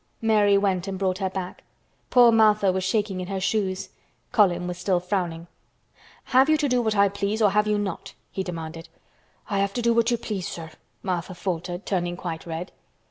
Mary 0.19 0.57
went 0.57 0.87
and 0.87 0.97
brought 0.97 1.19
her 1.19 1.29
back. 1.29 1.61
Poor 2.09 2.31
Martha 2.31 2.71
was 2.71 2.83
shaking 2.83 3.21
in 3.21 3.27
her 3.27 3.39
shoes. 3.39 3.89
Colin 4.31 4.65
was 4.65 4.79
still 4.79 4.99
frowning. 4.99 5.45
"Have 6.23 6.49
you 6.49 6.57
to 6.57 6.67
do 6.67 6.81
what 6.81 6.95
I 6.95 7.07
please 7.07 7.39
or 7.39 7.51
have 7.51 7.67
you 7.67 7.77
not?" 7.77 8.15
he 8.31 8.41
demanded. 8.41 8.89
"I 9.47 9.59
have 9.59 9.75
to 9.75 9.81
do 9.83 9.93
what 9.93 10.09
you 10.09 10.17
please, 10.17 10.47
sir," 10.47 10.71
Martha 11.03 11.35
faltered, 11.35 11.85
turning 11.85 12.17
quite 12.17 12.47
red. 12.47 12.71